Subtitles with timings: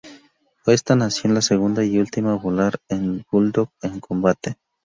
[0.63, 4.57] Fue esta nación la segunda y última en volar los Bulldog en combate.